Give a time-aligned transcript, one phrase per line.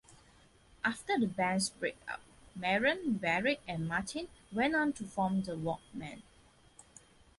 [0.83, 2.21] After the band's break-up,
[2.55, 6.23] Maroon, Barrick, and Martin went on to form The Walkmen.